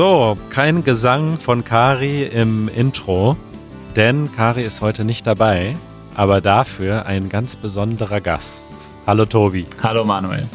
[0.00, 3.36] So, kein Gesang von Kari im Intro,
[3.96, 5.76] denn Kari ist heute nicht dabei,
[6.14, 8.64] aber dafür ein ganz besonderer Gast.
[9.06, 9.66] Hallo Tobi.
[9.82, 10.48] Hallo Manuel.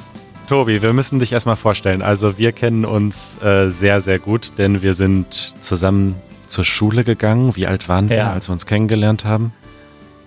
[0.49, 2.01] Tobi, wir müssen dich erstmal vorstellen.
[2.01, 6.15] Also wir kennen uns äh, sehr, sehr gut, denn wir sind zusammen
[6.47, 7.55] zur Schule gegangen.
[7.55, 8.33] Wie alt waren wir, Ja.
[8.33, 9.53] als wir uns kennengelernt haben?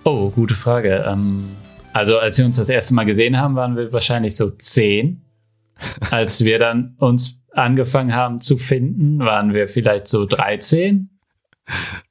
[0.05, 1.03] Oh, gute Frage.
[1.05, 1.57] Ähm,
[1.91, 5.25] also als wir uns das erste Mal gesehen haben, waren wir wahrscheinlich so zehn.
[6.09, 11.09] Als wir dann uns angefangen haben zu finden, waren wir vielleicht so 13.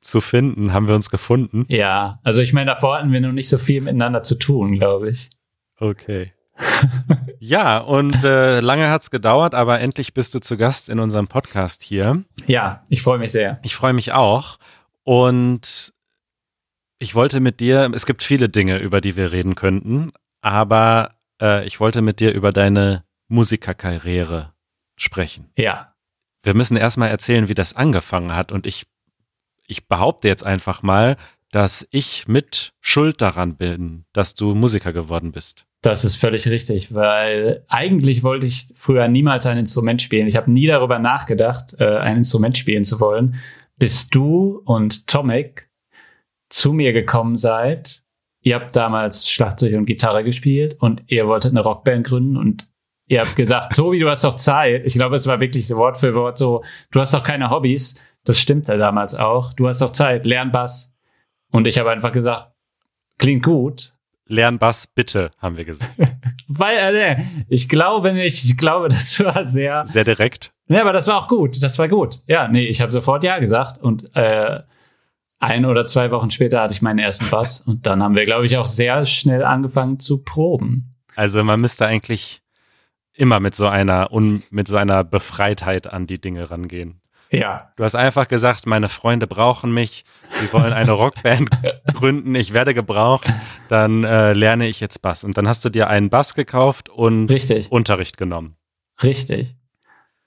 [0.00, 1.66] Zu finden, haben wir uns gefunden.
[1.68, 5.10] Ja, also ich meine, davor hatten wir noch nicht so viel miteinander zu tun, glaube
[5.10, 5.30] ich.
[5.78, 6.32] Okay.
[7.38, 11.82] ja, und äh, lange hat's gedauert, aber endlich bist du zu Gast in unserem Podcast
[11.82, 12.24] hier.
[12.46, 13.58] Ja, ich freue mich sehr.
[13.62, 14.58] Ich freue mich auch.
[15.04, 15.92] Und
[16.98, 21.64] ich wollte mit dir, es gibt viele Dinge, über die wir reden könnten, aber äh,
[21.66, 24.52] ich wollte mit dir über deine Musikerkarriere
[24.98, 25.50] sprechen.
[25.56, 25.88] Ja,
[26.44, 28.52] Wir müssen erstmal erzählen, wie das angefangen hat.
[28.52, 28.86] Und ich,
[29.66, 31.16] ich behaupte jetzt einfach mal,
[31.50, 35.64] dass ich mit Schuld daran bin, dass du Musiker geworden bist.
[35.80, 40.26] das ist völlig richtig, weil eigentlich wollte ich früher niemals ein Instrument spielen.
[40.26, 43.36] Ich habe nie darüber nachgedacht, äh, ein Instrument spielen zu wollen,
[43.76, 45.70] bis du und Tomek
[46.50, 48.02] zu mir gekommen seid.
[48.42, 52.68] Ihr habt damals Schlagzeug und Gitarre gespielt und ihr wolltet eine Rockband gründen und
[53.08, 54.82] ihr habt gesagt, Tobi, du hast doch Zeit.
[54.84, 57.96] Ich glaube, es war wirklich so Wort für Wort so, du hast doch keine Hobbys.
[58.24, 59.54] Das stimmte damals auch.
[59.54, 60.94] Du hast doch Zeit, lern Bass.
[61.50, 62.52] Und ich habe einfach gesagt,
[63.18, 63.94] klingt gut.
[64.26, 65.90] Lern Bass bitte, haben wir gesagt.
[66.48, 68.44] Weil, äh, ich glaube nicht.
[68.44, 69.86] Ich glaube, das war sehr.
[69.86, 70.52] Sehr direkt.
[70.68, 71.62] Ja, aber das war auch gut.
[71.62, 72.20] Das war gut.
[72.26, 74.60] Ja, nee, ich habe sofort Ja gesagt und äh,
[75.38, 78.44] ein oder zwei Wochen später hatte ich meinen ersten Bass und dann haben wir, glaube
[78.44, 80.94] ich, auch sehr schnell angefangen zu proben.
[81.14, 82.42] Also man müsste eigentlich
[83.18, 87.00] immer mit so einer un, mit so einer Befreitheit an die Dinge rangehen.
[87.30, 90.04] Ja, Du hast einfach gesagt, meine Freunde brauchen mich,
[90.40, 91.50] sie wollen eine Rockband
[91.92, 93.26] gründen, ich werde gebraucht,
[93.68, 95.24] dann äh, lerne ich jetzt Bass.
[95.24, 98.56] Und dann hast du dir einen Bass gekauft und richtig, Unterricht genommen.
[99.02, 99.57] richtig.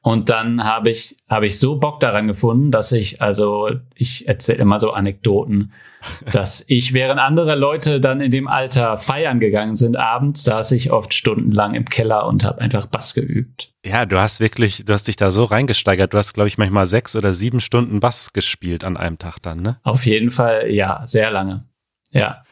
[0.04, 4.58] Und dann habe ich, habe ich so Bock daran gefunden, dass ich, also ich erzähle
[4.58, 5.74] immer so Anekdoten,
[6.32, 10.92] dass ich, während andere Leute dann in dem Alter feiern gegangen sind, abends saß ich
[10.92, 13.72] oft stundenlang im Keller und habe einfach Bass geübt.
[13.86, 16.14] Ja, du hast wirklich, du hast dich da so reingesteigert.
[16.14, 19.62] Du hast, glaube ich, manchmal sechs oder sieben Stunden Bass gespielt an einem Tag dann,
[19.62, 19.78] ne?
[19.84, 21.66] Auf jeden Fall, ja, sehr lange.
[22.12, 22.44] Ja,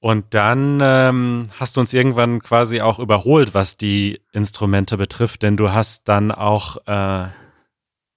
[0.00, 5.56] Und dann ähm, hast du uns irgendwann quasi auch überholt, was die Instrumente betrifft, denn
[5.56, 7.28] du hast dann auch äh,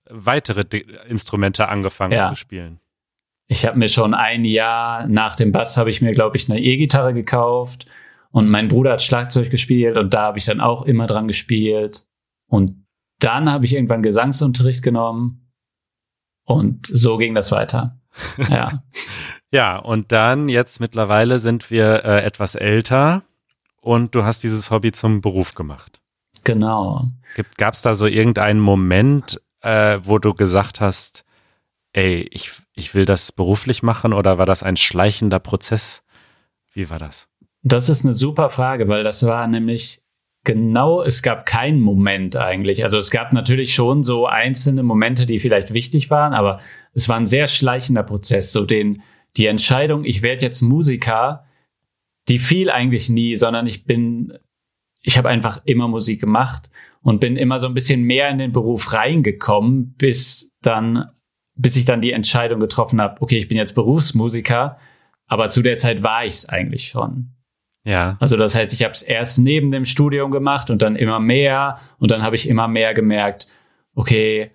[0.09, 2.29] weitere Di Instrumente angefangen Ja.
[2.29, 2.79] zu spielen.
[3.47, 6.59] ich habe mir schon ein Jahr nach dem Bass habe ich mir, glaube ich, eine
[6.61, 7.85] E-Gitarre gekauft
[8.31, 12.05] und mein Bruder hat Schlagzeug gespielt und da habe ich dann auch immer dran gespielt.
[12.47, 12.85] Und
[13.19, 15.51] dann habe ich irgendwann Gesangsunterricht genommen
[16.45, 17.99] und so ging das weiter.
[18.49, 18.83] Ja,
[19.51, 23.23] Ja, und dann jetzt mittlerweile sind wir äh, etwas älter
[23.81, 26.01] und du hast dieses Hobby zum Beruf gemacht.
[26.43, 27.07] genau.
[27.57, 31.25] Gab es da so irgendeinen Moment, äh, wo du gesagt hast,
[31.93, 36.03] ey, ich, ich will das beruflich machen oder war das ein schleichender Prozess?
[36.73, 37.27] Wie war das?
[37.63, 40.01] Das ist eine super Frage, weil das war nämlich
[40.43, 42.83] genau, es gab keinen Moment eigentlich.
[42.83, 46.59] Also es gab natürlich schon so einzelne Momente, die vielleicht wichtig waren, aber
[46.93, 48.51] es war ein sehr schleichender Prozess.
[48.51, 49.01] So den,
[49.37, 51.45] die Entscheidung, ich werde jetzt Musiker,
[52.27, 54.33] die fiel eigentlich nie, sondern ich bin,
[55.01, 56.69] ich habe einfach immer Musik gemacht
[57.01, 61.09] und bin immer so ein bisschen mehr in den Beruf reingekommen, bis dann,
[61.55, 64.77] bis ich dann die Entscheidung getroffen habe, okay, ich bin jetzt Berufsmusiker,
[65.27, 67.35] aber zu der Zeit war ich es eigentlich schon.
[67.85, 71.19] Ja, Also das heißt, ich habe es erst neben dem Studium gemacht und dann immer
[71.19, 73.47] mehr und dann habe ich immer mehr gemerkt,
[73.95, 74.51] okay,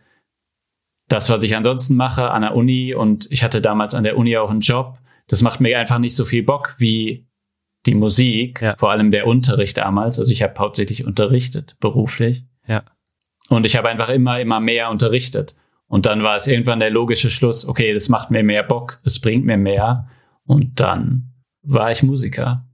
[1.15, 4.37] das, was ich ansonsten mache an der Uni und ich hatte damals an der Uni
[4.37, 4.99] auch einen Job,
[5.29, 7.27] das macht mir einfach nicht so viel Bock wie
[7.87, 8.75] die Musik, Ja.
[8.79, 10.19] vor allem der Unterricht damals.
[10.19, 12.45] Also ich habe hauptsächlich unterrichtet, beruflich.
[12.67, 12.83] ja.
[13.51, 15.55] Und ich habe einfach immer, immer mehr unterrichtet.
[15.87, 19.21] Und dann war es irgendwann der logische Schluss, okay, das macht mir mehr Bock, es
[19.21, 20.09] bringt mir mehr.
[20.47, 22.67] Und dann war ich Musiker.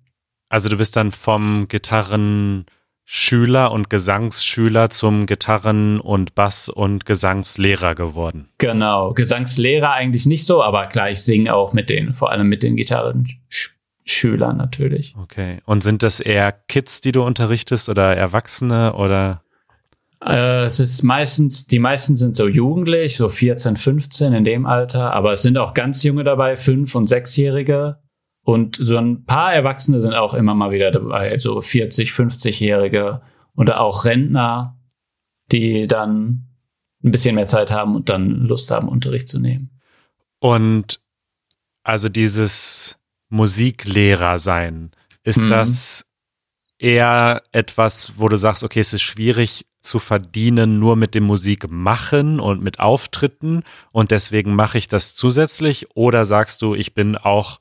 [0.48, 1.66] Also du bist dann vom
[3.10, 8.48] Gitarrenschüler und Gesangsschüler zum Gitarren- und Bass- und Gesangslehrer geworden.
[8.58, 12.62] Genau, Gesangslehrer eigentlich nicht so, aber klar, ich singe auch mit denen, vor allem mit
[12.62, 15.16] den Gitarrenschülern natürlich.
[15.20, 15.58] Okay.
[15.66, 19.42] Und sind das eher Kids, die du unterrichtest oder Erwachsene oder?
[20.24, 25.12] Äh, es ist meistens, die meisten sind so jugendlich, so 14, 15 in dem Alter,
[25.14, 27.98] aber es sind auch ganz junge dabei, fünf- und sechsjährige.
[28.50, 33.22] Und so ein paar Erwachsene sind auch immer mal wieder dabei, so 40, 50-Jährige
[33.54, 34.76] oder auch Rentner,
[35.52, 36.48] die dann
[37.04, 39.70] ein bisschen mehr Zeit haben und dann Lust haben, Unterricht zu nehmen.
[40.40, 41.00] Und
[41.84, 42.98] also dieses
[43.28, 44.90] Musiklehrer sein,
[45.22, 45.50] ist mhm.
[45.50, 46.06] das
[46.76, 52.40] eher etwas, wo du sagst, okay, es ist schwierig zu verdienen nur mit dem Musikmachen
[52.40, 53.62] und mit Auftritten
[53.92, 55.94] und deswegen mache ich das zusätzlich?
[55.94, 57.60] Oder sagst du, ich bin auch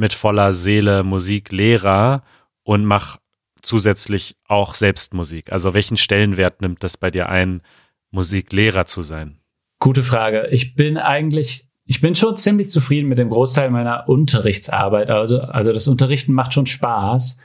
[0.00, 2.22] mit voller Seele Musiklehrer
[2.64, 3.20] und mache
[3.62, 5.52] zusätzlich auch selbst Musik?
[5.52, 7.62] Also welchen Stellenwert nimmt das bei dir ein,
[8.10, 9.38] Musiklehrer zu sein?
[9.78, 10.48] Gute Frage.
[10.50, 15.10] Ich bin eigentlich, ich bin schon ziemlich zufrieden mit dem Großteil meiner Unterrichtsarbeit.
[15.10, 17.38] Also, also das Unterrichten macht schon Spaß.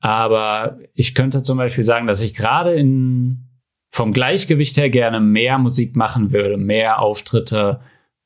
[0.00, 3.48] Aber ich könnte zum Beispiel sagen, dass ich gerade in,
[3.90, 7.80] vom Gleichgewicht her gerne mehr Musik machen würde, mehr Auftritte,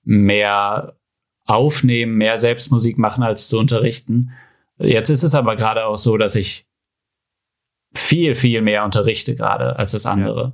[0.05, 1.00] mehr
[1.51, 4.31] aufnehmen, mehr Selbstmusik machen als zu unterrichten.
[4.79, 6.67] Jetzt ist es aber gerade auch so, dass ich
[7.93, 10.41] viel, viel mehr unterrichte gerade als das andere.
[10.41, 10.53] Ja.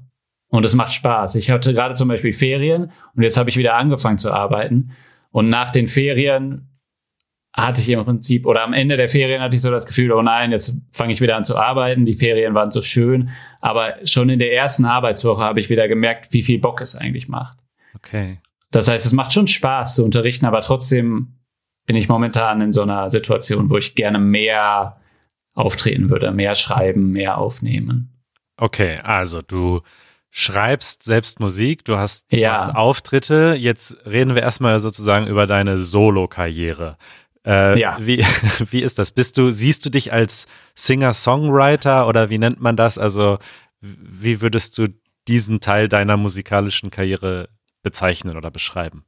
[0.49, 1.35] Und es macht Spaß.
[1.35, 4.93] Ich hatte gerade zum Beispiel Ferien und jetzt habe ich wieder angefangen zu arbeiten.
[5.31, 6.71] Und nach den Ferien
[7.53, 10.23] hatte ich im Prinzip, oder am Ende der Ferien hatte ich so das Gefühl, oh
[10.23, 13.31] nein, jetzt fange ich wieder an zu arbeiten, die Ferien waren so schön.
[13.61, 17.29] Aber schon in der ersten Arbeitswoche habe ich wieder gemerkt, wie viel Bock es eigentlich
[17.29, 17.59] macht.
[17.95, 18.39] Okay.
[18.71, 21.37] Das heißt, es macht schon Spaß zu unterrichten, aber trotzdem
[21.87, 25.01] bin ich momentan in so einer Situation, wo ich gerne mehr
[25.55, 28.13] auftreten würde, mehr schreiben, mehr aufnehmen.
[28.57, 29.81] Okay, also du
[30.31, 32.39] schreibst selbst Musik, du hast, ja.
[32.39, 33.57] du hast Auftritte.
[33.59, 36.99] Jetzt reden wir erstmal sozusagen über deine Solo-Karriere.
[37.47, 37.97] Äh, ja.
[38.01, 38.25] Wie,
[38.71, 39.13] wie ist das?
[39.13, 42.99] Bist du, siehst du dich als Singer-Songwriter oder wie nennt man das?
[42.99, 43.39] Also,
[43.81, 44.89] wie würdest du
[45.29, 47.49] diesen Teil deiner musikalischen Karriere
[47.87, 49.05] bezeichnen oder beschreiben?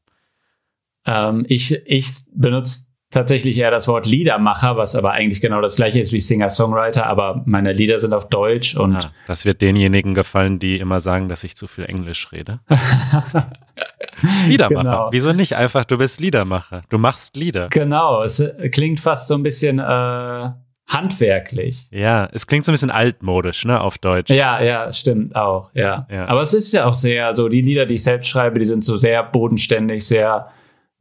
[1.05, 5.99] Ähm, ich, ich benutze tatsächlich eher das Wort Liedermacher, was aber eigentlich genau das gleiche
[5.99, 8.97] ist wie Singer-Songwriter, aber meine Lieder sind auf Deutsch und.
[8.97, 12.61] Ah, das wird denjenigen gefallen, die immer sagen, dass ich zu viel Englisch rede.
[14.47, 14.83] Liedermacher.
[14.83, 15.09] Genau.
[15.11, 16.83] Wieso nicht einfach, du bist Liedermacher.
[16.89, 17.69] Du machst Lieder.
[17.71, 20.51] Genau, es klingt fast so ein bisschen äh,
[20.89, 21.89] handwerklich.
[21.91, 24.31] Ja, es klingt so ein bisschen altmodisch, ne, auf Deutsch.
[24.31, 26.07] Ja, ja, stimmt auch, ja.
[26.11, 26.27] ja.
[26.27, 28.83] Aber es ist ja auch sehr, so die Lieder, die ich selbst schreibe, die sind
[28.83, 30.49] so sehr bodenständig, sehr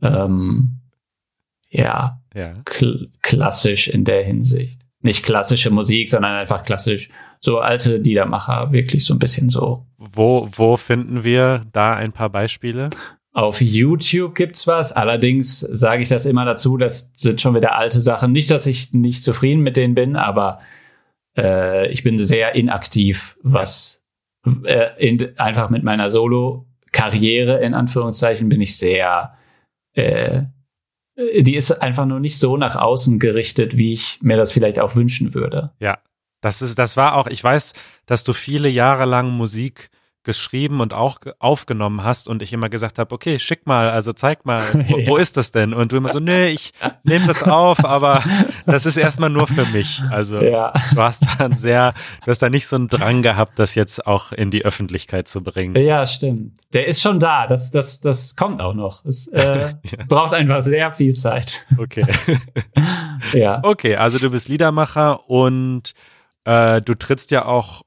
[0.01, 0.79] ähm,
[1.69, 2.53] ja, ja.
[2.65, 4.79] Kl klassisch in der Hinsicht.
[5.01, 7.09] Nicht klassische Musik, sondern einfach klassisch
[7.39, 9.85] so alte Liedermacher, wirklich so ein bisschen so.
[9.97, 12.89] Wo, wo finden wir da ein paar Beispiele?
[13.37, 14.93] Auf YouTube gibt's was.
[14.93, 18.31] Allerdings sage ich das immer dazu, das sind schon wieder alte Sachen.
[18.31, 20.57] Nicht, dass ich nicht zufrieden mit denen bin, aber
[21.37, 24.01] äh, ich bin sehr inaktiv, was
[24.63, 29.37] äh, in, einfach mit meiner Solo-Karriere in Anführungszeichen bin ich sehr
[29.93, 30.45] äh,
[31.15, 34.95] die ist einfach nur nicht so nach außen gerichtet, wie ich mir das vielleicht auch
[34.95, 35.73] wünschen würde.
[35.79, 35.99] Ja,
[36.41, 37.73] das ist, das war auch, ich weiß,
[38.07, 39.91] dass du viele Jahre lang Musik
[40.27, 44.45] geschrieben und auch aufgenommen hast und ich immer gesagt habe, okay, schick mal, also zeig
[44.45, 45.07] mal, wo, ja.
[45.07, 45.73] wo ist das denn?
[45.73, 48.21] Und du immer so, nee, ich nehme das auf, aber
[48.65, 50.03] das ist erstmal nur für mich.
[50.11, 50.73] Also ja.
[50.93, 51.93] du hast da sehr,
[52.25, 55.41] du hast da nicht so einen Drang gehabt, das jetzt auch in die Öffentlichkeit zu
[55.41, 55.75] bringen.
[55.81, 56.53] Ja, stimmt.
[56.73, 59.05] Der ist schon da, das, das, das kommt auch noch.
[59.05, 60.03] Es äh, ja.
[60.09, 61.65] braucht einfach sehr viel Zeit.
[61.77, 62.05] Okay.
[63.33, 63.61] ja.
[63.63, 65.93] Okay, also du bist Liedermacher und
[66.43, 67.83] äh, du trittst ja auch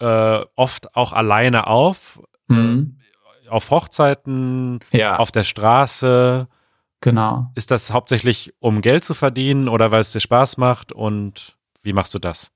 [0.00, 2.20] äh, oft auch alleine auf.
[2.48, 2.98] Mhm.
[3.48, 5.16] Auf Hochzeiten, ja.
[5.16, 6.48] auf der Straße.
[7.00, 7.50] Genau.
[7.54, 10.92] Ist das hauptsächlich, um Geld zu verdienen oder weil es dir Spaß macht?
[10.92, 12.52] Und wie machst du das?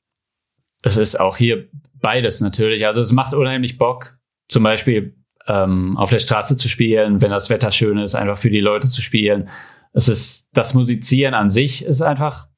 [0.83, 2.87] Es ist auch hier beides natürlich.
[2.87, 7.51] Also es macht unheimlich Bock, zum Beispiel ähm, auf der Straße zu spielen, wenn das
[7.51, 9.49] Wetter schön ist, einfach für die Leute zu spielen.
[9.93, 12.49] Es ist das Musizieren an sich ist einfach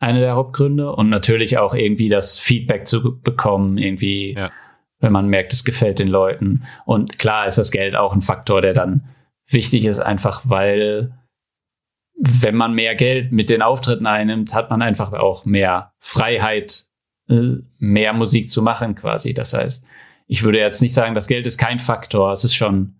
[0.00, 4.50] eine der Hauptgründe und natürlich auch irgendwie das Feedback zu bekommen, irgendwie, ja.
[4.98, 6.62] wenn man merkt, es gefällt den Leuten.
[6.86, 9.04] Und klar ist das Geld auch ein Faktor, der dann
[9.46, 11.12] wichtig ist, einfach weil
[12.18, 16.86] wenn man mehr Geld mit den Auftritten einnimmt, hat man einfach auch mehr Freiheit,
[17.28, 19.34] äh, mehr Musik zu machen quasi.
[19.34, 19.84] Das heißt,
[20.26, 22.32] ich würde jetzt nicht sagen, das Geld ist kein Faktor.
[22.32, 22.96] Es ist schon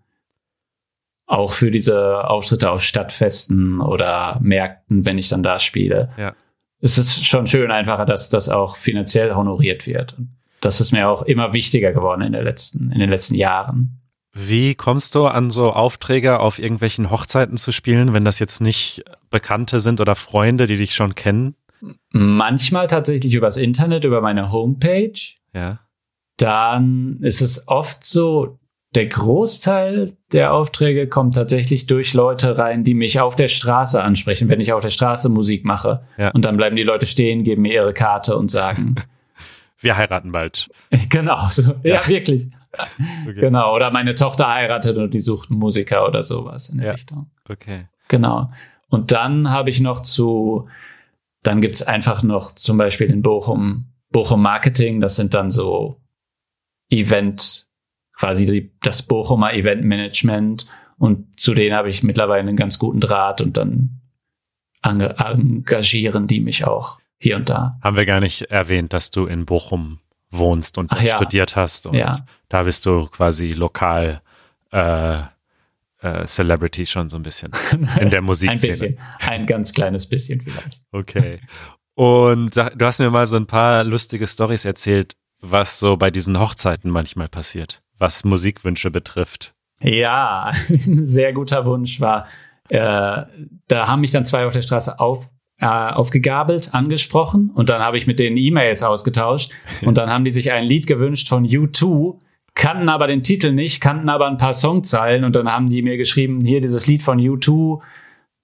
[1.27, 6.11] auch für diese Auftritte auf Stadtfesten oder Märkten, wenn ich dann da spiele.
[6.19, 6.35] Ja
[6.81, 10.15] es ist schon schön einfacher, dass das auch finanziell honoriert wird.
[10.19, 14.01] Und das ist mir auch immer wichtiger geworden in, der letzten, in den letzten Jahren.
[14.33, 19.03] Wie kommst du an so Aufträge auf irgendwelchen Hochzeiten zu spielen, wenn das jetzt nicht
[19.29, 21.57] Bekannte sind oder Freunde, die dich schon kennen?
[22.11, 25.19] Manchmal tatsächlich übers Internet, über meine Homepage.
[25.53, 25.81] Ja.
[26.37, 28.60] Dann ist es oft so,
[28.95, 34.49] der Großteil der Aufträge kommt tatsächlich durch Leute rein, die mich auf der Straße ansprechen,
[34.49, 36.03] wenn ich auf der Straße Musik mache.
[36.19, 36.31] Ja.
[36.31, 38.97] Und dann bleiben die Leute stehen, geben mir ihre Karte und sagen,
[39.79, 40.69] wir heiraten bald.
[41.09, 41.75] Genau, so.
[41.83, 42.01] ja.
[42.01, 42.09] ja.
[42.09, 42.49] wirklich.
[43.27, 43.41] okay.
[43.41, 46.93] Genau, oder meine Tochter heiratet und die sucht einen Musiker oder sowas in der ja.
[46.93, 47.31] Richtung.
[47.49, 47.87] Okay.
[48.09, 48.51] Genau.
[48.89, 50.69] Und dann habe ich noch zu,
[51.45, 56.01] dann gibt's einfach noch zum Beispiel in Bochum, Bochum Marketing, das sind dann so
[56.91, 57.69] Event,
[58.21, 60.67] quasi die, das Bochumer Event Management
[60.99, 64.03] und zu denen habe ich mittlerweile einen ganz guten Draht und dann
[64.83, 67.79] engagieren die mich auch hier und da.
[67.83, 70.01] Haben wir gar nicht erwähnt, dass du in Bochum
[70.31, 71.17] wohnst und ja.
[71.17, 72.27] studiert hast und ja.
[72.51, 74.21] da bist du quasi lokal
[74.71, 75.21] äh,
[76.03, 77.53] äh, Celebrity schon so ein bisschen
[77.99, 78.51] in der Musik.
[78.51, 80.83] ein bisschen, ein ganz kleines bisschen vielleicht.
[80.93, 81.41] Okay.
[81.95, 86.39] Und du hast mir mal so ein paar lustige Stories erzählt, was so bei diesen
[86.39, 89.55] Hochzeiten manchmal passiert, was Musikwünsche betrifft.
[89.83, 92.27] Ja, ein sehr guter Wunsch war,
[92.69, 93.25] äh,
[93.69, 95.29] da haben mich dann zwei auf der Straße auf,
[95.59, 99.53] äh, aufgegabelt, angesprochen und dann habe ich mit denen E-Mails ausgetauscht
[99.83, 102.19] und dann haben die sich ein Lied gewünscht von U2,
[102.55, 105.97] kannten aber den Titel nicht, kannten aber ein paar Songzeilen und dann haben die mir
[105.97, 107.81] geschrieben, hier dieses Lied von U2,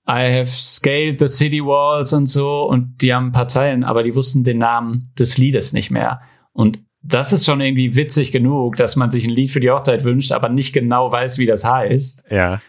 [0.08, 4.02] I have scaled the city walls und so und die haben ein paar Zeilen, aber
[4.02, 6.20] die wussten den Namen des Liedes nicht mehr.
[6.52, 10.04] Und das ist schon irgendwie witzig genug, dass man sich ein Lied für die Hochzeit
[10.04, 12.24] wünscht, aber nicht genau weiß, wie das heißt.
[12.30, 12.60] Ja.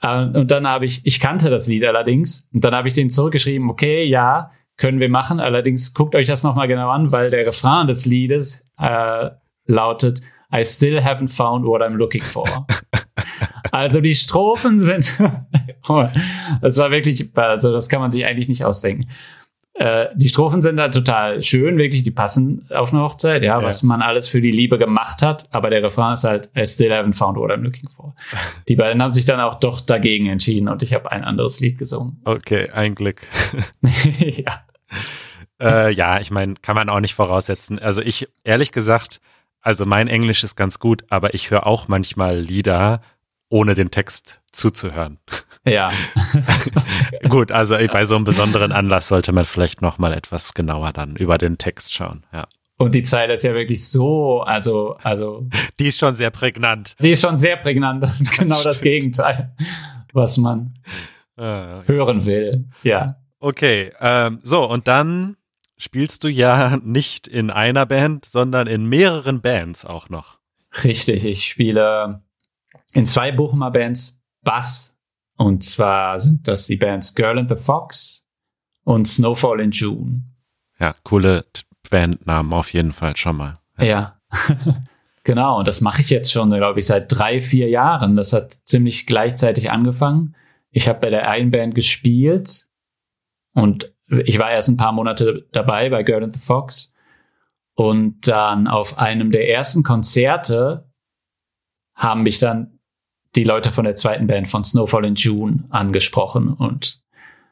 [0.00, 3.10] Äh, und dann habe ich, ich kannte das Lied allerdings, und dann habe ich den
[3.10, 7.46] zurückgeschrieben, okay, ja, können wir machen, allerdings guckt euch das nochmal genau an, weil der
[7.46, 9.30] Refrain des Liedes äh,
[9.66, 10.22] lautet,
[10.54, 12.46] I still haven't found what I'm looking for.
[13.72, 15.12] also die Strophen sind,
[16.60, 19.08] das war wirklich, also das kann man sich eigentlich nicht ausdenken.
[19.74, 23.64] Äh, die Strophen sind halt total schön, wirklich, die passen auf eine Hochzeit, ja, ja,
[23.64, 26.92] was man alles für die Liebe gemacht hat, aber der Refrain ist halt, I still
[26.92, 28.14] haven't found what I'm looking for.
[28.68, 31.78] Die beiden haben sich dann auch doch dagegen entschieden und ich habe ein anderes Lied
[31.78, 32.20] gesungen.
[32.24, 33.26] Okay, ein Glück.
[34.18, 34.62] ja.
[35.58, 37.78] Äh, ja, ich meine, kann man auch nicht voraussetzen.
[37.78, 39.20] Also ich, ehrlich gesagt,
[39.62, 43.00] also mein Englisch ist ganz gut, aber ich höre auch manchmal Lieder,
[43.52, 45.18] ohne dem Text zuzuhören.
[45.64, 45.92] Ja.
[47.28, 51.16] Gut, also bei so einem besonderen Anlass sollte man vielleicht noch mal etwas genauer dann
[51.16, 52.46] über den Text schauen, ja.
[52.78, 55.46] Und die Zeile ist ja wirklich so, also, also.
[55.78, 56.96] Die ist schon sehr prägnant.
[57.00, 59.54] Die ist schon sehr prägnant und genau das, das Gegenteil,
[60.12, 60.74] was man
[61.36, 62.68] ah, hören will.
[62.82, 63.18] Ja.
[63.38, 65.36] Okay, ähm, so und dann
[65.76, 70.38] spielst du ja nicht in einer Band, sondern in mehreren Bands auch noch.
[70.82, 72.22] Richtig, ich spiele
[72.92, 74.92] in zwei Bochumer Bands Bass
[75.36, 78.24] und zwar sind das die Bands Girl and the Fox
[78.84, 80.22] und Snowfall in June.
[80.78, 81.44] Ja, coole
[81.90, 83.58] Bandnamen auf jeden Fall schon mal.
[83.78, 83.84] Ja.
[83.84, 84.20] ja.
[85.24, 88.16] genau, und das mache ich jetzt schon, glaube ich, seit drei, vier Jahren.
[88.16, 90.34] Das hat ziemlich gleichzeitig angefangen.
[90.70, 92.68] Ich habe bei der einen Band gespielt
[93.52, 96.92] und ich war erst ein paar Monate dabei bei Girl and the Fox.
[97.74, 100.90] Und dann auf einem der ersten Konzerte
[101.94, 102.71] haben mich dann
[103.34, 107.02] die Leute von der zweiten Band von Snowfall in June angesprochen und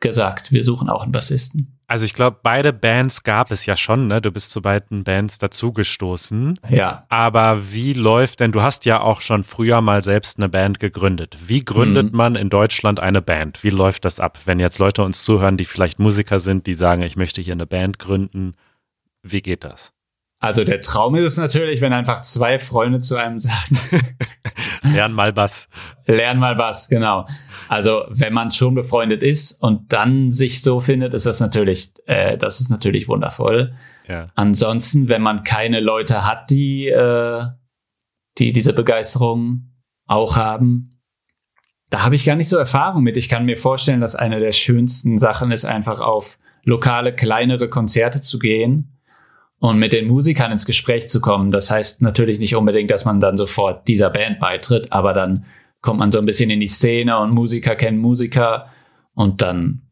[0.00, 1.78] gesagt, wir suchen auch einen Bassisten.
[1.86, 4.20] Also ich glaube, beide Bands gab es ja schon, ne?
[4.20, 6.60] Du bist zu beiden Bands dazugestoßen.
[6.70, 7.04] Ja.
[7.08, 11.36] Aber wie läuft denn, du hast ja auch schon früher mal selbst eine Band gegründet.
[11.44, 12.16] Wie gründet mhm.
[12.16, 13.64] man in Deutschland eine Band?
[13.64, 14.38] Wie läuft das ab?
[14.44, 17.66] Wenn jetzt Leute uns zuhören, die vielleicht Musiker sind, die sagen, ich möchte hier eine
[17.66, 18.54] Band gründen,
[19.22, 19.92] wie geht das?
[20.40, 23.78] Also der Traum ist es natürlich, wenn einfach zwei Freunde zu einem sagen.
[24.82, 25.68] Lern mal was.
[26.06, 27.26] Lern mal was, genau.
[27.68, 32.38] Also wenn man schon befreundet ist und dann sich so findet, ist das natürlich, äh,
[32.38, 33.74] das ist natürlich wundervoll.
[34.08, 34.28] Ja.
[34.34, 37.44] Ansonsten, wenn man keine Leute hat, die, äh,
[38.38, 39.74] die diese Begeisterung
[40.06, 41.02] auch haben,
[41.90, 43.18] da habe ich gar nicht so Erfahrung mit.
[43.18, 48.22] Ich kann mir vorstellen, dass eine der schönsten Sachen ist, einfach auf lokale, kleinere Konzerte
[48.22, 48.99] zu gehen
[49.60, 51.50] und mit den Musikern ins Gespräch zu kommen.
[51.50, 55.44] Das heißt natürlich nicht unbedingt, dass man dann sofort dieser Band beitritt, aber dann
[55.82, 58.70] kommt man so ein bisschen in die Szene und Musiker kennen Musiker
[59.14, 59.82] und dann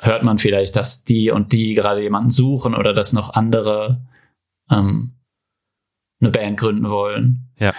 [0.00, 4.00] hört man vielleicht, dass die und die gerade jemanden suchen oder dass noch andere
[4.70, 5.14] ähm,
[6.20, 7.50] eine Band gründen wollen.
[7.58, 7.72] Ja.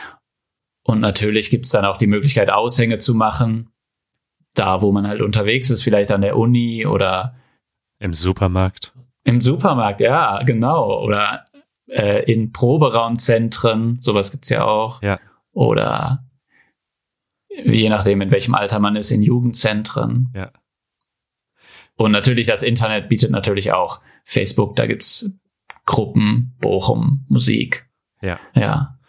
[0.84, 3.72] Und natürlich gibt's dann auch die Möglichkeit, Aushänge zu machen,
[4.54, 7.36] da wo man halt unterwegs ist, vielleicht an der Uni oder
[8.00, 8.94] im Supermarkt.
[9.24, 11.02] Im Supermarkt, ja, genau.
[11.04, 11.46] Oder
[11.88, 15.02] äh, in Proberaumzentren, sowas gibt's ja auch.
[15.02, 15.20] Ja.
[15.52, 16.24] Oder
[17.50, 20.32] je nachdem, in welchem Alter man ist, in Jugendzentren.
[20.36, 20.52] Ja.
[21.96, 25.32] Und natürlich, das Internet bietet natürlich auch Facebook, da gibt's
[25.86, 27.90] Gruppen, Bochum, Musik.
[28.22, 28.40] Ja.
[28.56, 29.00] Ja.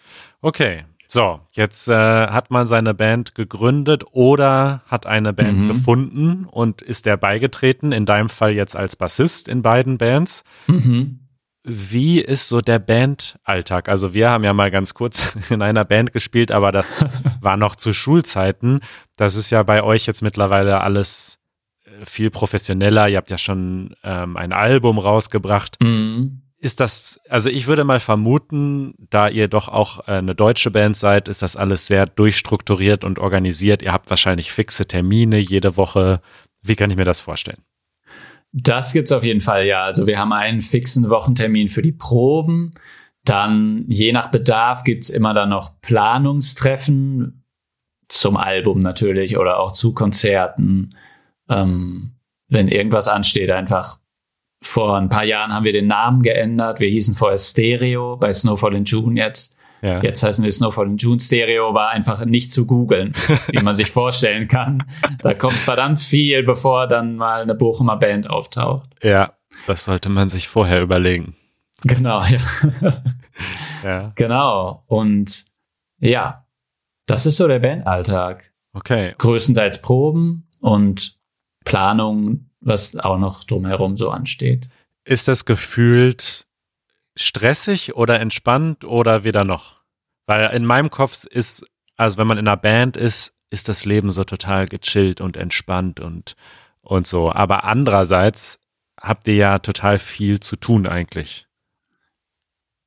[0.40, 0.84] Okay.
[1.12, 1.92] So, jetzt äh,
[2.28, 5.68] hat man seine Band gegründet oder hat eine Band mhm.
[5.68, 10.44] gefunden und ist der beigetreten, in deinem Fall jetzt als Bassist in beiden Bands.
[10.68, 11.18] Mhm.
[11.64, 13.88] wie ist so der Bandalltag?
[13.88, 17.04] Also wir haben ja mal ganz kurz in einer Band gespielt, aber das
[17.40, 18.78] war noch zu Schulzeiten.
[19.16, 21.40] Das ist ja bei euch jetzt mittlerweile alles
[21.86, 23.08] äh, viel professioneller.
[23.08, 25.76] Ihr habt ja schon ähm, ein Album rausgebracht.
[25.82, 26.39] Mhm.
[26.62, 30.94] Ist das, also ich würde mal vermuten, da ihr doch auch äh, eine deutsche Band
[30.94, 33.80] seid, ist das alles sehr durchstrukturiert und organisiert.
[33.80, 36.20] Ihr habt wahrscheinlich fixe Termine jede Woche.
[36.60, 37.62] Wie kann ich mir das vorstellen?
[38.52, 39.84] Das gibt's auf jeden Fall, ja.
[39.84, 42.74] Also wir haben einen fixen Wochentermin für die Proben.
[43.24, 47.42] Dann, je nach Bedarf, gibt's immer dann noch Planungstreffen
[48.08, 50.90] zum Album natürlich oder auch zu Konzerten.
[51.48, 52.16] Ähm,
[52.48, 53.98] wenn irgendwas ansteht, einfach
[54.62, 56.80] vor ein paar Jahren haben wir den Namen geändert.
[56.80, 59.56] Wir hießen vorher Stereo bei Snowfall in June jetzt.
[59.82, 60.02] Ja.
[60.02, 63.14] Jetzt heißen wir Snowfall in June Stereo, war einfach nicht zu googeln,
[63.50, 64.84] wie man sich vorstellen kann.
[65.20, 68.90] Da kommt verdammt viel, bevor dann mal eine Bochumer Band auftaucht.
[69.02, 69.32] Ja,
[69.66, 71.36] das sollte man sich vorher überlegen.
[71.82, 72.38] Genau, ja.
[73.84, 74.12] ja.
[74.16, 74.84] Genau.
[74.86, 75.46] Und
[75.98, 76.44] ja,
[77.06, 78.52] das ist so der Bandalltag.
[78.74, 79.14] Okay.
[79.16, 81.16] Größtenteils Proben und
[81.64, 84.68] Planung, was auch noch drumherum so ansteht.
[85.04, 86.46] Ist das gefühlt
[87.16, 89.80] stressig oder entspannt oder weder noch?
[90.26, 91.64] Weil in meinem Kopf ist,
[91.96, 96.00] also wenn man in einer Band ist, ist das Leben so total gechillt und entspannt
[96.00, 96.36] und,
[96.82, 97.32] und so.
[97.32, 98.60] Aber andererseits
[99.00, 101.48] habt ihr ja total viel zu tun eigentlich.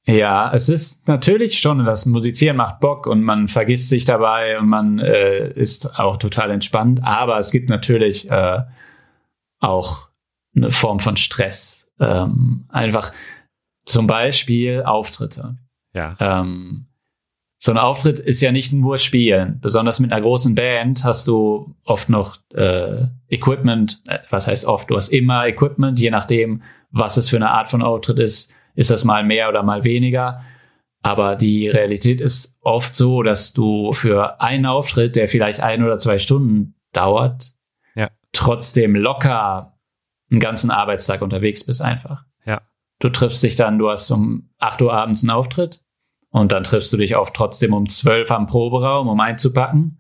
[0.06, 4.68] Ja, es ist natürlich schon, das Musizieren macht Bock und man vergisst sich dabei und
[4.68, 7.02] man äh, ist auch total entspannt.
[7.04, 8.62] Aber es gibt natürlich äh,
[9.60, 10.10] auch
[10.56, 11.88] eine Form von Stress.
[12.00, 13.12] Ähm, einfach,
[13.86, 15.58] zum Beispiel Auftritte.
[15.94, 16.16] Ja.
[16.20, 16.88] Ähm,
[17.58, 19.60] so ein Auftritt ist ja nicht nur Spielen.
[19.62, 24.02] Besonders mit einer großen Band hast du oft noch äh, Equipment.
[24.10, 24.90] Äh, was heißt oft?
[24.90, 26.62] Du hast immer Equipment, je nachdem,
[26.92, 28.54] was es für eine Art von Auftritt ist.
[28.76, 30.42] Ist das mal mehr oder mal weniger?
[31.02, 35.98] Aber die Realität ist oft so, dass du für einen Auftritt, der vielleicht ein oder
[35.98, 37.54] zwei Stunden dauert,
[37.96, 38.10] ja.
[38.32, 39.78] trotzdem locker
[40.32, 42.26] einen ganzen Arbeitstag unterwegs bist einfach.
[43.00, 45.84] Du triffst dich dann, du hast um 8 Uhr abends einen Auftritt
[46.30, 50.00] und dann triffst du dich auch trotzdem um 12 am Proberaum, um einzupacken.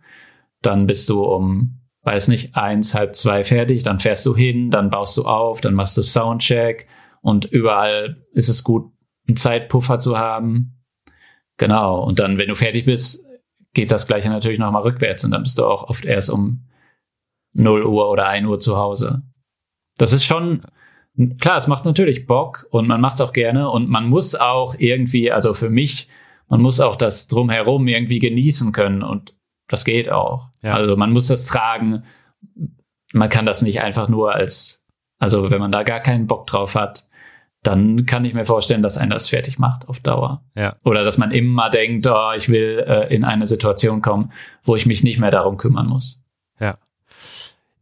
[0.62, 4.90] Dann bist du um, weiß nicht, eins, halb zwei fertig, dann fährst du hin, dann
[4.90, 6.88] baust du auf, dann machst du Soundcheck
[7.24, 8.92] und überall ist es gut,
[9.28, 10.84] einen Zeitpuffer zu haben.
[11.58, 12.04] Genau.
[12.04, 13.26] Und dann, wenn du fertig bist,
[13.74, 16.68] geht das gleiche natürlich nochmal rückwärts und dann bist du auch oft erst um
[17.54, 19.24] 0 Uhr oder 1 Uhr zu Hause.
[19.98, 20.64] Das ist schon,
[21.40, 24.76] klar, es macht natürlich Bock und man macht es auch gerne und man muss auch
[24.78, 26.10] irgendwie, also für mich,
[26.50, 29.34] man muss auch das drumherum irgendwie genießen können und
[29.70, 30.50] das geht auch.
[30.62, 30.74] Ja.
[30.74, 32.04] Also man muss das tragen.
[33.14, 34.86] Man kann das nicht einfach nur als,
[35.20, 37.08] also wenn man da gar keinen Bock drauf hat,
[37.63, 40.43] dann kann ich mir vorstellen, dass einen das fertig macht auf Dauer.
[40.56, 40.76] Ja.
[40.84, 44.32] Oder dass man immer denkt, oh, ich will äh, in eine Situation kommen,
[44.63, 46.21] wo ich mich nicht mehr darum kümmern muss.
[46.60, 46.78] Ja.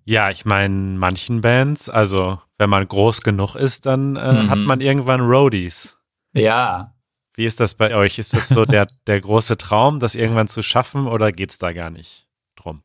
[0.06, 4.50] Ja, ich meine, manchen Bands, also wenn man groß genug ist, dann äh, mhm.
[4.50, 5.98] hat man irgendwann Roadies.
[6.34, 6.94] Ja.
[7.34, 8.20] Wie ist das bei euch?
[8.20, 11.72] Ist das so der, der große Traum, das irgendwann zu schaffen oder geht es da
[11.72, 12.84] gar nicht drum?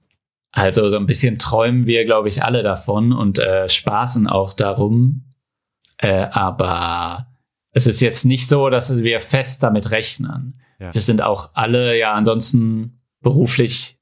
[0.52, 5.24] Also so ein bisschen träumen wir, glaube ich, alle davon und äh, spaßen auch darum.
[5.98, 7.28] Äh, aber
[7.72, 10.60] es ist jetzt nicht so, dass wir fest damit rechnen.
[10.78, 10.92] Ja.
[10.92, 13.98] Wir sind auch alle ja ansonsten beruflich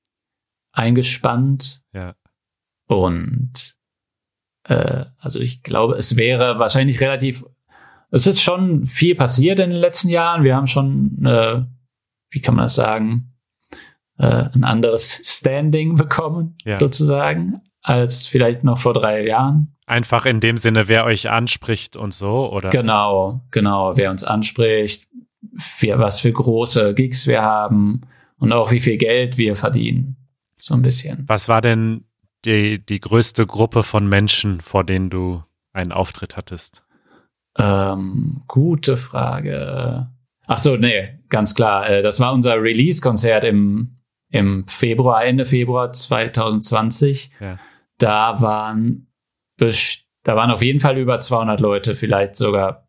[0.72, 1.82] eingespannt.
[1.92, 2.14] Ja.
[2.86, 3.76] Und
[4.64, 7.44] äh, also ich glaube, es wäre wahrscheinlich relativ,
[8.10, 10.44] es ist schon viel passiert in den letzten Jahren.
[10.44, 11.62] Wir haben schon, äh,
[12.30, 13.34] wie kann man das sagen,
[14.18, 16.74] äh, ein anderes Standing bekommen, ja.
[16.74, 19.73] sozusagen, als vielleicht noch vor drei Jahren.
[19.86, 22.70] Einfach in dem Sinne, wer euch anspricht und so, oder?
[22.70, 25.08] Genau, genau, wer uns anspricht,
[25.58, 28.02] für, was für große Gigs wir haben
[28.38, 30.16] und auch wie viel Geld wir verdienen.
[30.60, 31.24] So ein bisschen.
[31.26, 32.04] Was war denn
[32.44, 35.42] die, die größte Gruppe von Menschen, vor denen du
[35.72, 36.84] einen Auftritt hattest?
[37.58, 40.08] Ähm, gute Frage.
[40.46, 41.88] Ach so, nee, ganz klar.
[41.88, 43.98] Äh, das war unser Release-Konzert im,
[44.30, 47.30] im Februar, Ende Februar 2020.
[47.40, 47.58] Ja.
[47.98, 49.06] Da waren,
[49.58, 52.88] da waren auf jeden Fall über 200 Leute, vielleicht sogar,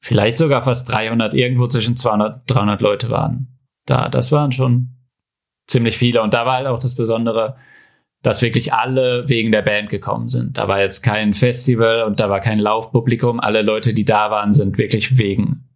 [0.00, 4.08] vielleicht sogar fast 300, irgendwo zwischen 200, 300 Leute waren da.
[4.08, 4.90] Das waren schon
[5.66, 6.22] ziemlich viele.
[6.22, 7.56] Und da war halt auch das Besondere,
[8.22, 10.58] dass wirklich alle wegen der Band gekommen sind.
[10.58, 13.38] Da war jetzt kein Festival und da war kein Laufpublikum.
[13.38, 15.68] Alle Leute, die da waren, sind wirklich wegen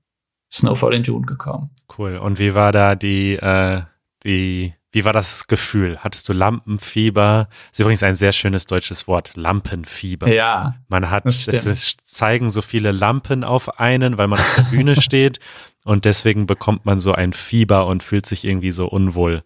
[0.53, 1.71] Snowfall in June gekommen.
[1.97, 2.17] Cool.
[2.17, 3.83] Und wie war da die, äh,
[4.25, 5.99] die Wie war das Gefühl?
[6.01, 7.49] Hattest du Lampenfieber?
[7.49, 10.29] Das ist übrigens ein sehr schönes deutsches Wort, Lampenfieber.
[10.29, 10.75] Ja.
[10.89, 14.95] Man hat, es ist, zeigen so viele Lampen auf einen, weil man auf der Bühne
[15.01, 15.41] steht
[15.85, 19.43] und deswegen bekommt man so ein Fieber und fühlt sich irgendwie so unwohl.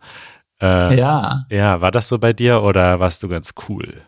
[0.61, 1.45] Äh, ja.
[1.49, 4.03] Ja, war das so bei dir oder warst du ganz cool?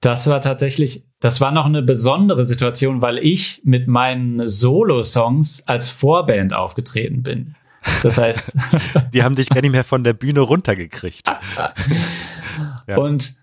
[0.00, 5.90] Das war tatsächlich, das war noch eine besondere Situation, weil ich mit meinen Solo-Songs als
[5.90, 7.54] Vorband aufgetreten bin.
[8.02, 8.52] Das heißt.
[9.12, 11.28] Die haben dich gar nicht mehr von der Bühne runtergekriegt.
[12.86, 12.96] ja.
[12.96, 13.36] Und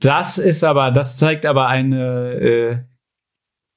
[0.00, 2.78] das ist aber, das zeigt aber eine, äh,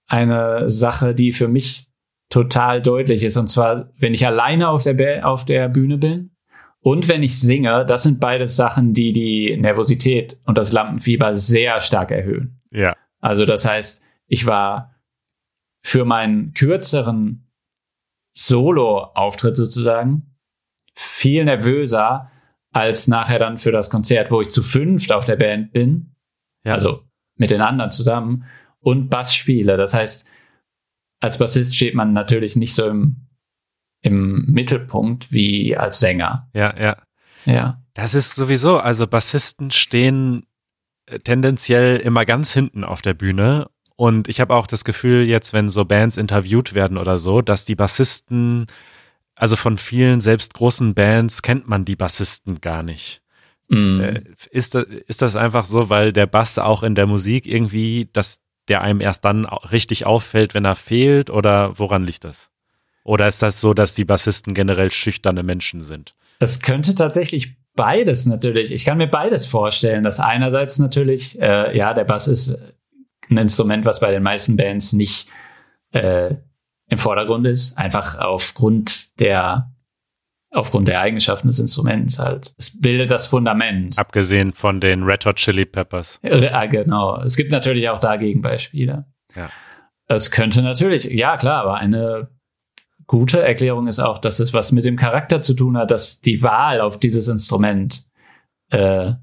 [0.07, 1.87] eine Sache, die für mich
[2.29, 3.37] total deutlich ist.
[3.37, 6.31] Und zwar, wenn ich alleine auf der, auf der Bühne bin
[6.79, 11.79] und wenn ich singe, das sind beides Sachen, die die Nervosität und das Lampenfieber sehr
[11.79, 12.61] stark erhöhen.
[12.71, 12.95] Ja.
[13.19, 14.95] Also das heißt, ich war
[15.83, 17.50] für meinen kürzeren
[18.33, 20.37] Solo-Auftritt sozusagen
[20.95, 22.31] viel nervöser
[22.71, 26.15] als nachher dann für das Konzert, wo ich zu fünft auf der Band bin.
[26.63, 26.73] Ja.
[26.73, 27.03] Also
[27.35, 28.45] mit den anderen zusammen
[28.79, 29.77] und Bass spiele.
[29.77, 30.25] Das heißt,
[31.19, 33.27] als Bassist steht man natürlich nicht so im,
[34.01, 36.49] im Mittelpunkt wie als Sänger.
[36.53, 36.97] Ja, ja.
[37.45, 37.81] Ja.
[37.93, 40.45] Das ist sowieso, also Bassisten stehen
[41.07, 43.69] äh, tendenziell immer ganz hinten auf der Bühne
[44.01, 47.65] und ich habe auch das Gefühl, jetzt, wenn so Bands interviewt werden oder so, dass
[47.65, 48.65] die Bassisten,
[49.35, 53.21] also von vielen, selbst großen Bands, kennt man die Bassisten gar nicht.
[53.69, 54.01] Mm.
[54.49, 58.39] Ist, das, ist das einfach so, weil der Bass auch in der Musik irgendwie, dass
[58.67, 61.29] der einem erst dann richtig auffällt, wenn er fehlt?
[61.29, 62.49] Oder woran liegt das?
[63.03, 66.15] Oder ist das so, dass die Bassisten generell schüchterne Menschen sind?
[66.39, 68.71] Es könnte tatsächlich beides natürlich.
[68.71, 70.03] Ich kann mir beides vorstellen.
[70.03, 72.57] Dass einerseits natürlich, äh, ja, der Bass ist
[73.31, 75.27] ein Instrument, was bei den meisten Bands nicht
[75.91, 76.35] äh,
[76.89, 79.71] im Vordergrund ist, einfach aufgrund der
[80.53, 82.53] aufgrund der Eigenschaften des Instruments halt.
[82.57, 83.97] Es bildet das Fundament.
[83.97, 86.19] Abgesehen von den Red Hot Chili Peppers.
[86.23, 87.21] Ja, genau.
[87.21, 89.05] Es gibt natürlich auch dagegen Beispiele.
[89.33, 89.49] Ja.
[90.07, 92.29] Es könnte natürlich, ja klar, aber eine
[93.07, 96.41] gute Erklärung ist auch, dass es was mit dem Charakter zu tun hat, dass die
[96.41, 98.05] Wahl auf dieses Instrument
[98.71, 99.13] äh,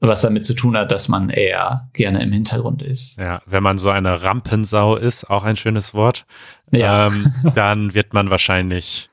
[0.00, 3.18] was damit zu tun hat, dass man eher gerne im Hintergrund ist.
[3.18, 6.26] Ja, wenn man so eine Rampensau ist, auch ein schönes Wort,
[6.70, 7.06] ja.
[7.06, 9.10] ähm, dann wird man wahrscheinlich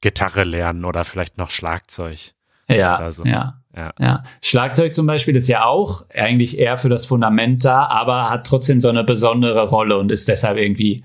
[0.00, 2.32] Gitarre lernen oder vielleicht noch Schlagzeug.
[2.68, 3.24] Ja, so.
[3.24, 4.22] ja, ja, ja.
[4.42, 8.80] Schlagzeug zum Beispiel ist ja auch eigentlich eher für das Fundament da, aber hat trotzdem
[8.80, 11.04] so eine besondere Rolle und ist deshalb irgendwie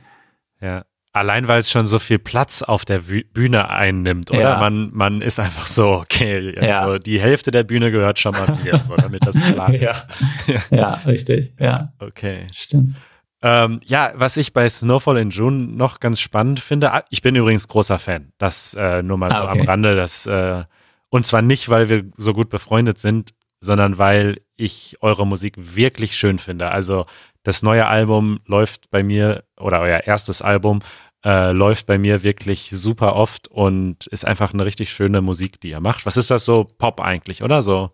[0.61, 0.85] ja.
[1.19, 2.99] Allein weil es schon so viel Platz auf der
[3.33, 4.39] Bühne einnimmt, oder?
[4.39, 4.59] Ja.
[4.61, 6.97] Man, man ist einfach so, okay, also ja.
[6.97, 10.07] die Hälfte der Bühne gehört schon mal mir, so, damit das klar ist.
[10.47, 10.61] ja.
[10.71, 11.91] ja, richtig, ja.
[11.99, 12.47] Okay.
[12.55, 12.95] Stimmt.
[13.41, 17.35] Ähm, ja, was ich bei Snowfall in June noch ganz spannend finde, ah, ich bin
[17.35, 19.59] übrigens großer Fan, das äh, nur mal ah, so okay.
[19.59, 20.63] am Rande, das, äh,
[21.09, 26.15] und zwar nicht, weil wir so gut befreundet sind, sondern weil ich eure Musik wirklich
[26.15, 26.71] schön finde.
[26.71, 27.07] Also
[27.43, 30.81] das neue Album läuft bei mir, oder euer erstes Album,
[31.23, 35.69] äh, läuft bei mir wirklich super oft und ist einfach eine richtig schöne Musik, die
[35.69, 36.05] ihr macht.
[36.05, 37.61] Was ist das so Pop eigentlich, oder?
[37.61, 37.91] So,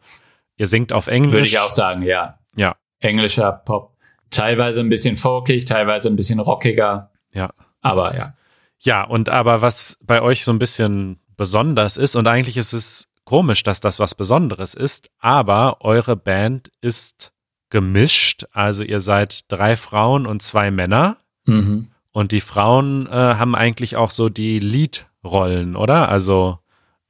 [0.58, 1.34] ihr singt auf Englisch.
[1.34, 2.40] Würde ich auch sagen, ja.
[2.56, 2.76] Ja.
[3.00, 3.96] Englischer Pop.
[4.30, 7.12] Teilweise ein bisschen folkig, teilweise ein bisschen rockiger.
[7.32, 7.52] Ja.
[7.82, 8.36] Aber ja.
[8.80, 13.08] Ja, und aber was bei euch so ein bisschen besonders ist, und eigentlich ist es
[13.24, 17.34] komisch, dass das was Besonderes ist, aber eure Band ist
[17.70, 18.46] gemischt.
[18.52, 21.18] Also ihr seid drei Frauen und zwei Männer.
[21.46, 21.90] Mhm.
[22.16, 26.08] Und die Frauen äh, haben eigentlich auch so die Lead-Rollen, oder?
[26.08, 26.60] Also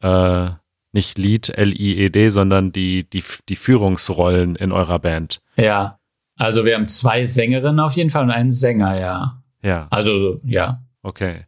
[0.02, 0.50] äh,
[0.94, 5.44] nicht Lead, L-I-E-D, sondern die, die, die Führungsrollen in eurer Band.
[5.58, 6.00] Ja.
[6.38, 9.44] Also wir haben zwei Sängerinnen auf jeden Fall und einen Sänger, ja.
[9.62, 9.86] Ja.
[9.92, 10.82] Also, ja.
[11.04, 11.46] Okay.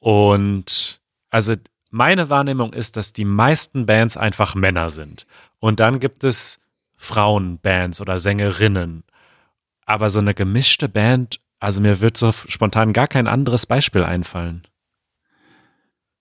[0.00, 1.54] Und also
[1.92, 5.28] meine Wahrnehmung ist, dass die meisten Bands einfach Männer sind.
[5.60, 6.58] Und dann gibt es
[6.96, 9.04] Frauenbands oder Sängerinnen.
[9.84, 14.66] Aber so eine gemischte Band, also mir wird so spontan gar kein anderes Beispiel einfallen.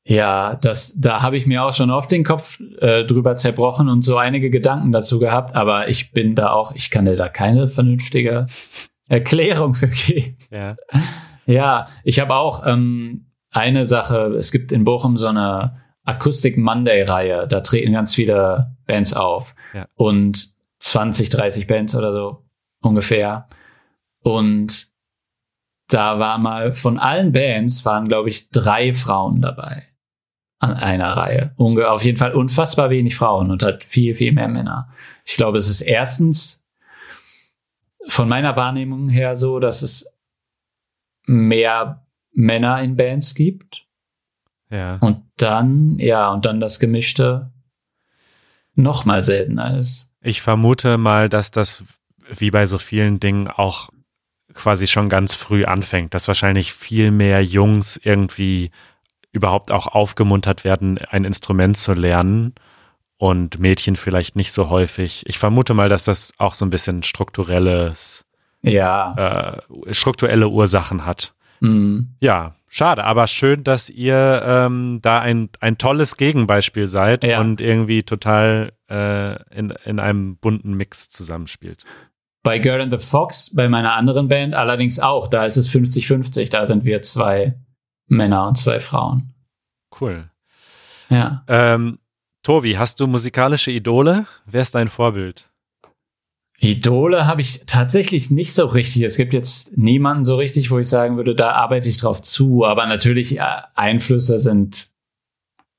[0.08, 4.04] Ja, das, da habe ich mir auch schon oft den Kopf äh, drüber zerbrochen und
[4.04, 7.68] so einige Gedanken dazu gehabt, aber ich bin da auch, ich kann dir da keine
[7.68, 8.46] vernünftige
[9.08, 10.38] Erklärung für geben.
[10.52, 10.76] Ja,
[11.48, 17.48] ja ich habe auch ähm, eine Sache, es gibt in Bochum so eine Acoustic Monday-Reihe,
[17.48, 19.56] da treten ganz viele Bands auf.
[19.74, 19.88] Ja.
[19.96, 22.46] Und 20, 30 Bands oder so
[22.82, 23.48] ungefähr.
[24.22, 24.92] Und
[25.88, 29.84] da war mal von allen Bands waren, glaube ich, drei Frauen dabei
[30.60, 31.54] an einer Reihe.
[31.58, 34.90] Unge auf jeden Fall unfassbar wenig Frauen und halt viel, viel mehr Männer.
[35.26, 36.64] Ich glaube, es ist erstens
[38.08, 40.08] von meiner Wahrnehmung her so, dass es
[41.26, 43.86] mehr Männer in Bands gibt.
[44.70, 44.98] Ja.
[44.98, 47.52] Und dann, ja, und dann das Gemischte
[48.74, 50.10] noch mal seltener ist.
[50.22, 51.84] Ich vermute mal, dass das
[52.30, 53.90] wie bei so vielen Dingen auch
[54.56, 58.72] quasi schon ganz früh anfängt, dass wahrscheinlich viel mehr Jungs irgendwie
[59.32, 62.56] überhaupt auch aufgemuntert werden, ein Instrument zu lernen
[63.18, 65.24] und Mädchen vielleicht nicht so häufig.
[65.28, 68.26] Ich vermute mal, dass das auch so ein bisschen strukturelles,
[68.62, 71.34] ja, äh, strukturelle Ursachen hat.
[71.60, 72.16] Mhm.
[72.20, 77.40] Ja, schade, aber schön, dass ihr ähm, da ein, ein tolles Gegenbeispiel seid Ja.
[77.42, 81.84] und irgendwie total äh, in, in einem bunten Mix zusammenspielt.
[82.46, 85.28] Bei Girl and the Fox, bei meiner anderen Band allerdings auch.
[85.28, 86.52] Da ist es 50-50.
[86.52, 87.56] Da sind wir zwei
[88.06, 89.34] Männer und zwei Frauen.
[90.00, 90.30] Cool.
[91.10, 91.44] Ja.
[91.48, 91.98] Ähm,
[92.44, 94.28] Tobi, hast du musikalische Idole?
[94.46, 95.50] Wer ist dein Vorbild?
[96.60, 99.02] Idole habe ich tatsächlich nicht so richtig.
[99.02, 102.64] Es gibt jetzt niemanden so richtig, wo ich sagen würde, da arbeite ich drauf zu.
[102.64, 104.92] Aber natürlich äh, Einflüsse sind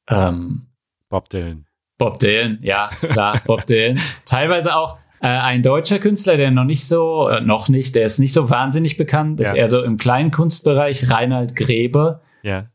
[0.09, 0.66] ähm,
[1.11, 1.66] Bob Dylan.
[1.96, 4.00] Bob Dylan, ja, klar, Bob Dylan.
[4.24, 8.18] Teilweise auch äh, ein deutscher Künstler, der noch nicht so, äh, noch nicht, der ist
[8.18, 9.55] nicht so wahnsinnig bekannt, ist Ja.
[9.55, 12.66] eher so im kleinen Kunstbereich, Reinhard Grebe, Ja.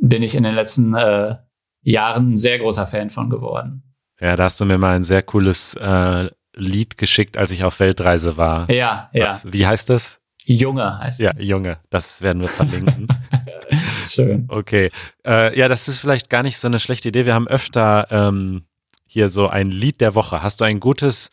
[0.00, 1.36] bin ich in den letzten äh,
[1.82, 3.82] Jahren ein sehr großer Fan von geworden.
[4.20, 7.80] Ja, da hast du mir mal ein sehr cooles äh, Lied geschickt, als ich auf
[7.80, 8.70] Weltreise war.
[8.70, 9.28] Ja, ja.
[9.28, 10.20] Was, wie heißt das?
[10.44, 13.06] Junge heißt Ja, Junge, das werden wir verlinken.
[13.30, 13.78] er.
[14.08, 14.46] Schön.
[14.48, 14.90] Okay.
[15.24, 17.24] Äh, ja, das ist vielleicht gar nicht so eine schlechte Idee.
[17.24, 18.64] Wir haben öfter ähm,
[19.06, 20.42] hier so ein Lied der Woche.
[20.42, 21.30] Hast du ein gutes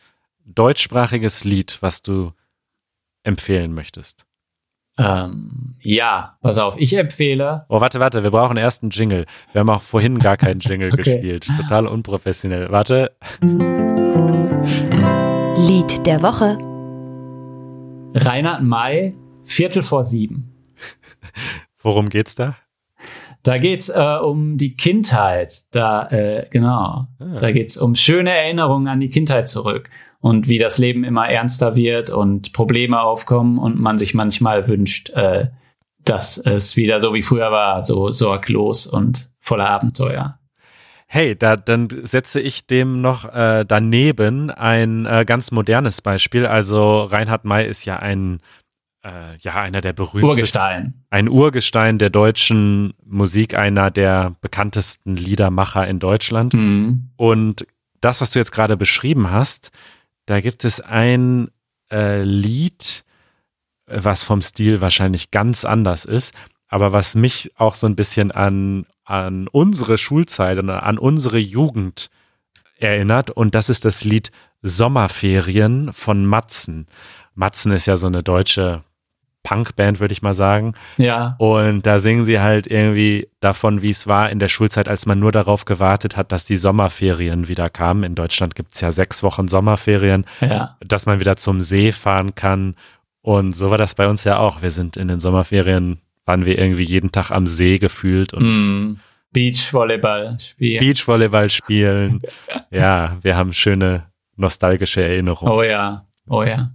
[0.54, 2.32] deutschsprachiges Lied, was du
[3.22, 4.24] empfehlen möchtest?
[5.00, 9.26] Ähm, ja, pass auf, ich empfehle, Oh, warte, warte, wir brauchen erst einen Jingle.
[9.52, 11.02] Wir haben auch vorhin gar keinen Jingle Okay.
[11.14, 11.46] gespielt.
[11.56, 12.70] Total unprofessionell.
[12.72, 13.12] Warte.
[15.56, 16.58] Lied der Woche.
[18.14, 20.52] Reinhard May, Viertel vor sieben.
[21.82, 22.56] Worum geht's da?
[23.44, 25.62] Da geht's äh, um die Kindheit.
[25.70, 27.06] Da, äh, genau.
[27.20, 27.38] Ah.
[27.38, 29.88] Da geht's um schöne Erinnerungen an die Kindheit zurück.
[30.20, 35.10] Und wie das Leben immer ernster wird und Probleme aufkommen und man sich manchmal wünscht,
[35.10, 35.48] äh,
[36.04, 40.38] dass es wieder so wie früher war, so sorglos und voller Abenteuer.
[41.06, 46.46] Hey, da, dann setze ich dem noch äh, daneben ein äh, ganz modernes Beispiel.
[46.46, 48.40] Also Reinhard May ist ja ein,
[49.02, 51.04] äh, ja, einer der berühmtesten, Urgestein.
[51.08, 56.52] ein Urgestein der deutschen Musik, einer der bekanntesten Liedermacher in Deutschland.
[56.52, 57.10] Mhm.
[57.16, 57.66] Und
[58.02, 59.70] das, was du jetzt gerade beschrieben hast,
[60.28, 61.48] da gibt es ein
[61.90, 63.06] äh, Lied,
[63.86, 66.34] was vom Stil wahrscheinlich ganz anders ist,
[66.68, 72.10] aber was mich auch so ein bisschen an, an unsere Schulzeit und an unsere Jugend
[72.76, 73.30] erinnert.
[73.30, 76.88] Und das ist das Lied Sommerferien von Matzen.
[77.34, 78.84] Matzen ist ja so eine deutsche
[79.48, 80.72] Punkband, würde ich mal sagen.
[80.98, 81.36] Ja.
[81.38, 85.18] Und da singen sie halt irgendwie davon, wie es war in der Schulzeit, als man
[85.18, 88.02] nur darauf gewartet hat, dass die Sommerferien wieder kamen.
[88.02, 90.76] In Deutschland gibt es ja sechs Wochen Sommerferien, Ja.
[90.80, 92.74] dass man wieder zum See fahren kann.
[93.22, 94.60] Und so war das bei uns ja auch.
[94.62, 99.00] Wir sind in den Sommerferien, waren wir irgendwie jeden Tag am See gefühlt und Mhm.
[99.32, 100.80] Beachvolleyball spielen.
[100.80, 102.22] Beachvolleyball spielen.
[102.70, 104.04] ja, wir haben schöne
[104.36, 105.52] nostalgische Erinnerungen.
[105.52, 106.04] oh ja.
[106.28, 106.70] Oh ja.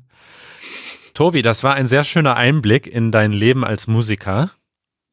[1.13, 4.52] Tobi, das war ein sehr schöner Einblick in dein Leben als Musiker.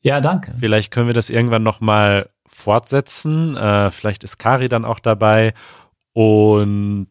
[0.03, 0.55] Ja, danke.
[0.59, 3.57] Vielleicht können wir das irgendwann nochmal fortsetzen.
[3.57, 5.55] Äh, vielleicht ist Kari dann auch dabei.
[6.13, 7.09] Und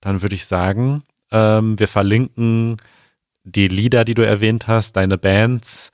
[0.00, 2.76] dann würde ich sagen, ähm, wir verlinken
[3.42, 5.90] die Lieder, die du erwähnt hast, deine Bands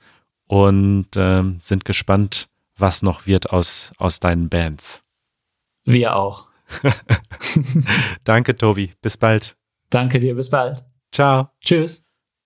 [0.47, 2.47] und ähm, sind gespannt,
[2.77, 5.03] was noch wird aus, aus deinen Bands.
[5.83, 6.47] Wir auch.
[8.23, 8.93] Danke, Tobi.
[9.01, 9.55] Bis bald.
[9.89, 10.35] Danke dir.
[10.35, 10.83] Bis bald.
[11.13, 11.51] Ciao.
[11.61, 12.03] Tschüss.